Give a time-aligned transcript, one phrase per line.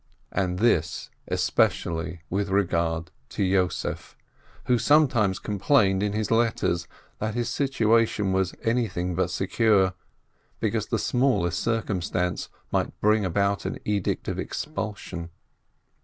[0.31, 4.15] And this especially with regard to Yossef,
[4.65, 6.87] who sometimes complained in his letters
[7.19, 9.93] that his situation was anything but secure,
[10.59, 15.29] because the smallest circumstance might bring about an edict of expulsion.